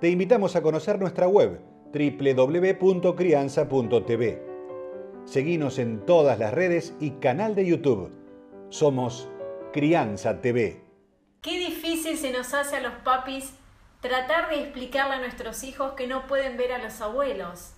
[0.00, 1.60] te invitamos a conocer nuestra web
[1.92, 4.46] www.crianza.tv.
[5.24, 8.12] Seguimos en todas las redes y canal de YouTube.
[8.68, 9.28] Somos
[9.72, 10.84] Crianza TV.
[11.42, 13.54] Qué difícil se nos hace a los papis
[14.00, 17.72] tratar de explicarle a nuestros hijos que no pueden ver a los abuelos.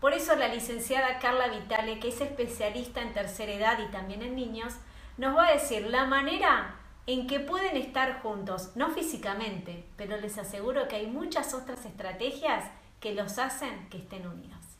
[0.00, 4.34] Por eso la licenciada Carla Vitale, que es especialista en tercera edad y también en
[4.34, 4.74] niños,
[5.18, 6.79] nos va a decir la manera
[7.12, 12.70] en que pueden estar juntos, no físicamente, pero les aseguro que hay muchas otras estrategias
[13.00, 14.78] que los hacen que estén unidos.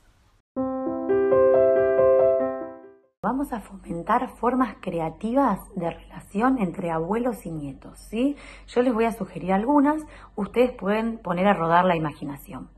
[3.21, 8.37] Vamos a fomentar formas creativas de relación entre abuelos y nietos, ¿sí?
[8.68, 10.01] Yo les voy a sugerir algunas,
[10.37, 12.71] ustedes pueden poner a rodar la imaginación.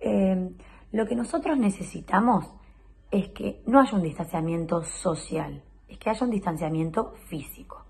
[0.00, 0.50] Eh,
[0.92, 2.44] lo que nosotros necesitamos
[3.10, 7.85] es que no haya un distanciamiento social, es que haya un distanciamiento físico.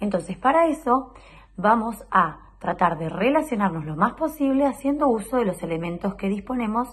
[0.00, 1.12] Entonces, para eso
[1.56, 6.88] vamos a tratar de relacionarnos lo más posible haciendo uso de los elementos que disponemos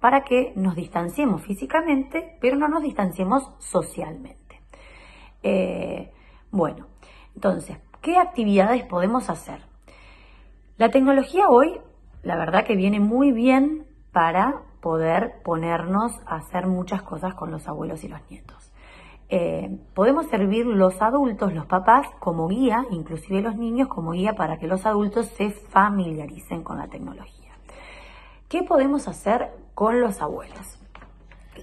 [0.00, 4.60] para que nos distanciemos físicamente, pero no nos distanciemos socialmente.
[5.42, 6.12] Eh,
[6.50, 6.86] bueno,
[7.34, 9.60] entonces, ¿qué actividades podemos hacer?
[10.76, 11.80] La tecnología hoy,
[12.22, 17.66] la verdad que viene muy bien para poder ponernos a hacer muchas cosas con los
[17.68, 18.73] abuelos y los nietos.
[19.36, 24.58] Eh, podemos servir los adultos, los papás, como guía, inclusive los niños como guía para
[24.58, 27.50] que los adultos se familiaricen con la tecnología.
[28.48, 30.78] ¿Qué podemos hacer con los abuelos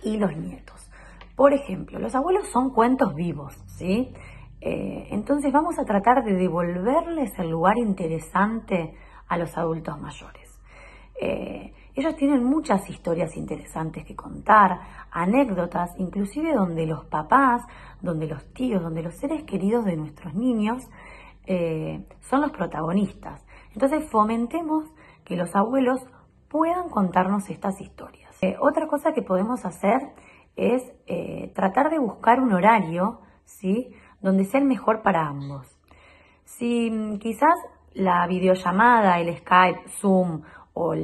[0.03, 0.91] y los nietos?
[1.38, 4.11] Por ejemplo, los abuelos son cuentos vivos, ¿sí?
[4.59, 8.96] Eh, entonces vamos a tratar de devolverles el lugar interesante
[9.29, 10.59] a los adultos mayores.
[11.22, 14.79] Eh, ellos tienen muchas historias interesantes que contar,
[15.12, 17.63] anécdotas, inclusive donde los papás,
[18.02, 20.88] donde los tíos, donde los seres queridos de nuestros niños
[21.46, 23.46] eh, son los protagonistas.
[23.74, 24.85] Entonces fomentemos
[25.25, 26.02] que los abuelos
[26.47, 28.38] puedan contarnos estas historias.
[28.41, 30.02] Eh, otra cosa que podemos hacer
[30.56, 33.94] es eh, tratar de buscar un horario, ¿sí?
[34.22, 35.68] Donde sea el mejor para ambos.
[36.44, 37.56] Si mm, quizás
[37.94, 40.41] la videollamada, el Skype, Zoom
[40.74, 40.96] o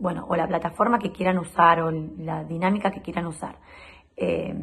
[0.00, 3.56] bueno, o la plataforma que quieran usar o la dinámica que quieran usar.
[4.16, 4.54] Eh,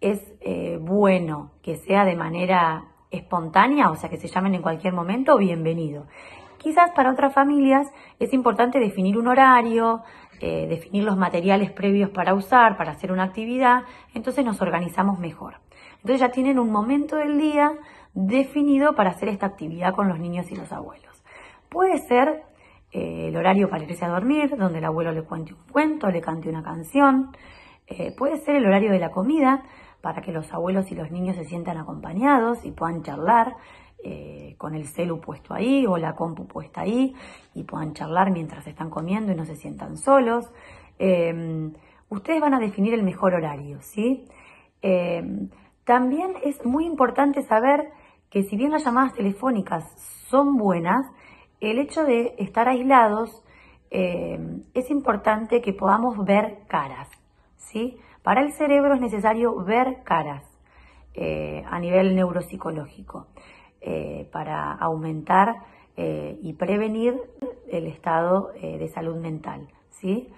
[0.00, 4.94] es eh, bueno que sea de manera espontánea, o sea, que se llamen en cualquier
[4.94, 6.06] momento, bienvenido.
[6.58, 10.02] Quizás para otras familias es importante definir un horario,
[10.40, 13.82] eh, definir los materiales previos para usar, para hacer una actividad,
[14.14, 15.56] entonces nos organizamos mejor.
[15.96, 17.72] Entonces ya tienen un momento del día
[18.14, 21.22] definido para hacer esta actividad con los niños y los abuelos.
[21.68, 22.42] Puede ser
[22.92, 26.20] eh, el horario para irse a dormir, donde el abuelo le cuente un cuento, le
[26.20, 27.30] cante una canción.
[27.86, 29.62] Eh, puede ser el horario de la comida,
[30.00, 33.54] para que los abuelos y los niños se sientan acompañados y puedan charlar
[34.02, 37.14] eh, con el celu puesto ahí o la compu puesta ahí
[37.54, 40.50] y puedan charlar mientras están comiendo y no se sientan solos.
[42.08, 44.24] ustedes van a definir el mejor horario, ¿sí?
[45.84, 47.90] también es muy importante saber
[48.30, 49.84] que si bien las llamadas telefónicas
[50.30, 51.04] son buenas,
[51.60, 53.42] el hecho de estar aislados
[53.90, 54.38] eh,
[54.74, 57.08] es importante que podamos ver caras,
[57.56, 57.98] ¿sí?
[58.22, 60.44] Para el cerebro es necesario ver caras
[61.14, 63.26] eh, a nivel neuropsicológico
[63.80, 65.56] eh, para aumentar
[66.42, 67.20] y prevenir
[67.68, 70.32] el estado de salud mental, ¿sí?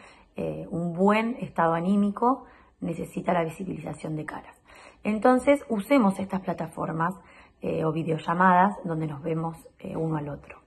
[0.70, 2.46] un buen estado anímico
[2.80, 4.60] necesita la visibilización de caras.
[5.04, 7.14] Entonces, usemos estas plataformas
[7.62, 9.56] o videollamadas donde nos vemos
[9.94, 10.62] uno al otro.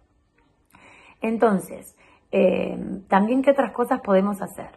[1.21, 1.95] Entonces,
[2.31, 2.77] eh,
[3.07, 4.69] también qué otras cosas podemos hacer.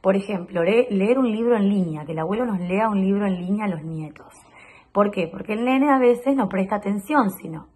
[0.00, 3.36] Por ejemplo, leer un libro en línea, que el abuelo nos lea un libro en
[3.36, 4.34] línea a los nietos.
[4.92, 5.28] ¿Por qué?
[5.28, 7.68] Porque el nene a veces no presta atención, sino.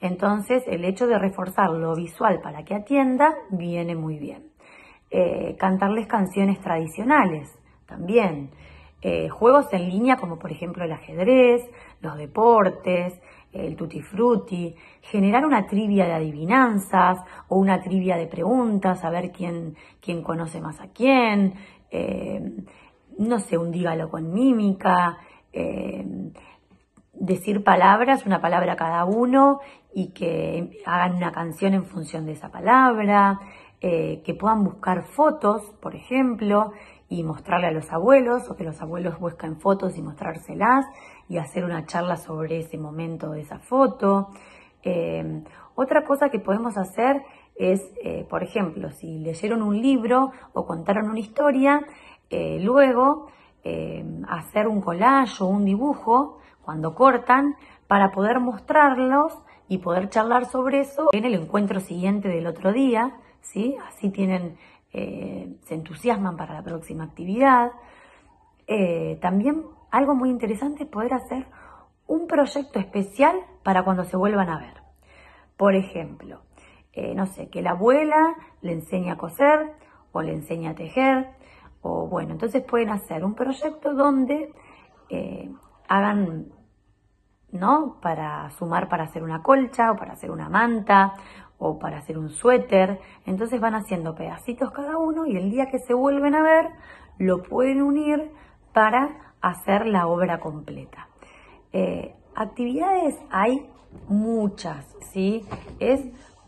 [0.00, 4.50] Entonces, el hecho de reforzar lo visual para que atienda viene muy bien.
[5.10, 7.48] Eh, cantarles canciones tradicionales,
[7.86, 8.50] también.
[9.02, 11.62] Eh, juegos en línea como por ejemplo el ajedrez,
[12.00, 13.18] los deportes,
[13.52, 17.18] el tutti frutti, generar una trivia de adivinanzas
[17.48, 21.54] o una trivia de preguntas, a ver quién, quién conoce más a quién,
[21.90, 22.40] eh,
[23.18, 25.18] no sé, un dígalo con mímica,
[25.52, 26.04] eh,
[27.12, 29.60] decir palabras, una palabra cada uno
[29.92, 33.40] y que hagan una canción en función de esa palabra,
[33.80, 36.72] eh, que puedan buscar fotos, por ejemplo,
[37.10, 40.86] y mostrarle a los abuelos, o que los abuelos busquen fotos y mostrárselas,
[41.28, 44.28] y hacer una charla sobre ese momento de esa foto.
[44.82, 45.42] Eh,
[45.74, 47.22] otra cosa que podemos hacer
[47.56, 51.82] es, eh, por ejemplo, si leyeron un libro o contaron una historia,
[52.30, 53.26] luego
[54.28, 57.56] hacer un collage o un dibujo cuando cortan
[57.88, 59.36] para poder mostrarlos
[59.68, 63.76] y poder charlar sobre eso en el encuentro siguiente del otro día ¿sí?
[63.88, 64.56] Así tienen,
[64.92, 67.72] eh, se entusiasman para la próxima actividad.
[68.66, 71.46] Eh, también algo muy interesante es poder hacer
[72.06, 74.82] un proyecto especial para cuando se vuelvan a ver.
[75.56, 76.42] Por ejemplo,
[76.92, 79.72] eh, no sé, que la abuela le enseñe a coser
[80.12, 81.28] o le enseñe a tejer,
[81.82, 84.52] o bueno, entonces pueden hacer un proyecto donde
[85.88, 86.52] hagan,
[87.50, 87.98] ¿no?
[88.00, 91.14] Para sumar para hacer una colcha o para hacer una manta
[91.60, 92.98] o para hacer un suéter.
[93.26, 96.70] Entonces van haciendo pedacitos cada uno y el día que se vuelven a ver
[97.18, 98.32] lo pueden unir
[98.72, 101.08] para hacer la obra completa.
[101.72, 103.68] Eh, actividades hay
[104.08, 105.44] muchas, ¿sí?
[105.78, 106.00] Es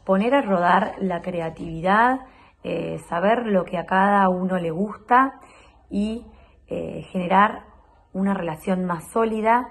[0.04, 2.20] poner a rodar la creatividad,
[2.64, 5.40] eh, saber lo que a cada uno le gusta
[5.90, 6.26] y
[6.68, 7.64] eh, generar
[8.12, 9.68] una relación más sólida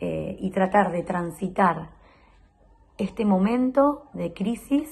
[0.00, 1.88] y tratar de transitar
[2.98, 4.88] este momento de crisis,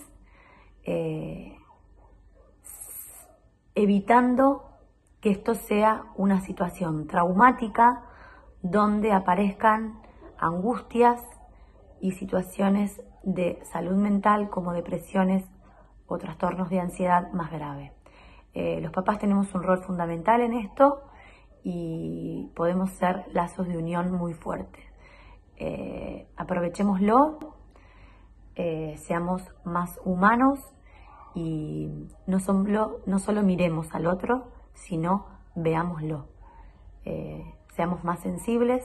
[0.84, 1.58] eh,
[3.74, 4.64] evitando
[5.20, 8.04] que esto sea una situación traumática
[8.62, 10.00] donde aparezcan
[10.38, 11.20] angustias
[12.00, 15.44] y situaciones de salud mental como depresiones
[16.06, 17.92] o trastornos de ansiedad más graves.
[18.54, 21.02] Eh, los papás tenemos un rol fundamental en esto
[21.64, 24.84] y podemos ser lazos de unión muy fuertes.
[25.56, 27.55] Eh, aprovechémoslo
[28.56, 30.60] eh, seamos más humanos
[31.34, 31.88] y
[32.26, 36.28] no solo, no solo miremos al otro, sino veámoslo.
[37.04, 38.82] Eh, seamos más sensibles,